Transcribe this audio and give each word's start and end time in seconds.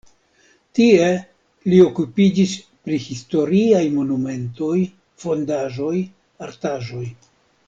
Tie 0.77 1.09
li 1.73 1.81
okupiĝis 1.89 2.55
pri 2.87 2.99
historiaj 3.03 3.83
monumentoj, 3.99 4.75
fondaĵoj, 5.27 5.95
artaĵoj. 6.49 7.09